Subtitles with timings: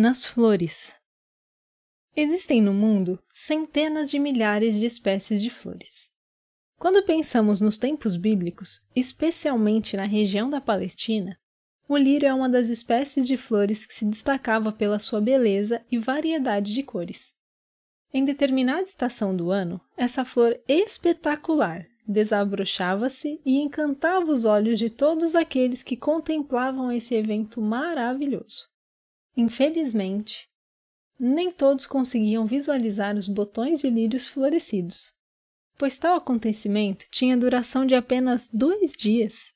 [0.00, 0.94] nas flores.
[2.16, 6.10] Existem no mundo centenas de milhares de espécies de flores.
[6.78, 11.38] Quando pensamos nos tempos bíblicos, especialmente na região da Palestina,
[11.86, 15.98] o lírio é uma das espécies de flores que se destacava pela sua beleza e
[15.98, 17.34] variedade de cores.
[18.14, 25.34] Em determinada estação do ano, essa flor espetacular desabrochava-se e encantava os olhos de todos
[25.34, 28.70] aqueles que contemplavam esse evento maravilhoso.
[29.40, 30.46] Infelizmente,
[31.18, 35.14] nem todos conseguiam visualizar os botões de lírios florescidos,
[35.78, 39.50] pois tal acontecimento tinha duração de apenas dois dias.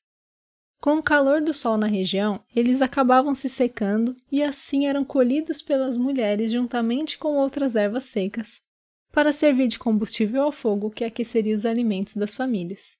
[0.80, 5.60] Com o calor do sol na região, eles acabavam se secando e assim eram colhidos
[5.60, 8.62] pelas mulheres juntamente com outras ervas secas,
[9.12, 12.96] para servir de combustível ao fogo que aqueceria os alimentos das famílias.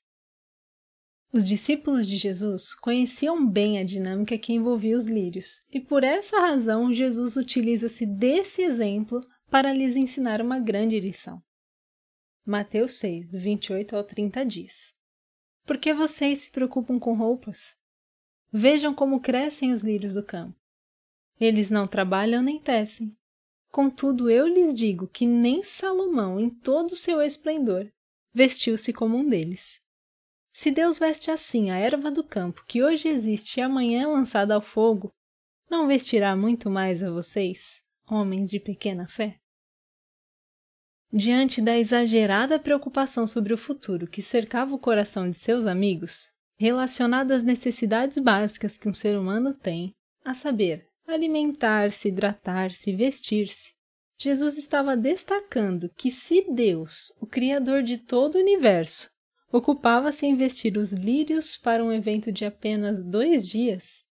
[1.35, 6.39] Os discípulos de Jesus conheciam bem a dinâmica que envolvia os lírios, e por essa
[6.39, 11.43] razão Jesus utiliza-se desse exemplo para lhes ensinar uma grande lição.
[12.47, 14.95] Mateus 6, do 28 ao 30 diz:
[15.67, 17.77] Por que vocês se preocupam com roupas?
[18.53, 20.57] Vejam como crescem os lírios do campo.
[21.41, 23.12] Eles não trabalham nem tecem.
[23.73, 27.91] Contudo, eu lhes digo que nem Salomão, em todo o seu esplendor,
[28.33, 29.83] vestiu-se como um deles.
[30.55, 34.55] Se Deus veste assim a erva do campo, que hoje existe e amanhã é lançada
[34.55, 35.12] ao fogo,
[35.69, 39.41] não vestirá muito mais a vocês, homens de pequena fé?
[41.12, 47.34] Diante da exagerada preocupação sobre o futuro que cercava o coração de seus amigos, relacionada
[47.34, 49.92] às necessidades básicas que um ser humano tem,
[50.25, 53.75] a saber, alimentar-se, hidratar-se, vestir-se,
[54.16, 59.14] Jesus estava destacando que se Deus, o Criador de todo o universo,
[59.56, 64.04] ocupava-se em vestir os lírios para um evento de apenas dois dias,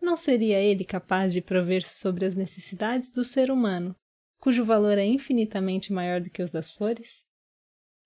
[0.00, 3.94] não seria ele capaz de prover sobre as necessidades do ser humano,
[4.40, 7.26] cujo valor é infinitamente maior do que os das flores?